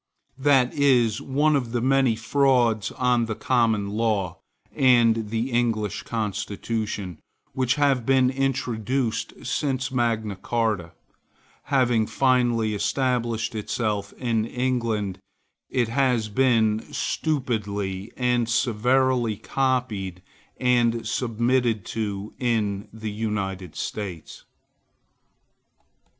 That 0.39 0.73
is 0.73 1.21
one 1.21 1.55
of 1.55 1.73
the 1.73 1.79
many 1.79 2.15
frauds 2.15 2.89
on 2.93 3.25
the 3.27 3.35
Common 3.35 3.91
Law, 3.91 4.39
and 4.75 5.29
the 5.29 5.51
English 5.51 6.01
constitution, 6.01 7.19
which 7.53 7.75
have 7.75 8.03
been 8.03 8.31
introduced 8.31 9.45
since 9.45 9.91
Magna 9.91 10.35
Carta. 10.35 10.93
Having 11.65 12.07
finally 12.07 12.73
established 12.73 13.53
itself 13.53 14.11
in 14.13 14.47
England, 14.47 15.19
it 15.69 15.89
has 15.89 16.29
been 16.29 16.79
stupidly 16.91 18.11
and 18.17 18.49
servilely 18.49 19.37
copied 19.37 20.23
and 20.57 21.07
submitted 21.07 21.85
to 21.85 22.33
in 22.39 22.87
the 22.91 23.11
United 23.11 23.75
States. 23.75 24.45